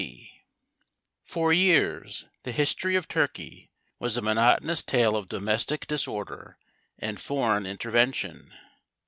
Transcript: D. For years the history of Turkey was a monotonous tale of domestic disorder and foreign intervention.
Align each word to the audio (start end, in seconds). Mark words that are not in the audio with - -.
D. 0.01 0.31
For 1.25 1.53
years 1.53 2.25
the 2.41 2.51
history 2.51 2.95
of 2.95 3.07
Turkey 3.07 3.69
was 3.99 4.17
a 4.17 4.21
monotonous 4.23 4.83
tale 4.83 5.15
of 5.15 5.27
domestic 5.29 5.85
disorder 5.85 6.57
and 6.97 7.21
foreign 7.21 7.67
intervention. 7.67 8.51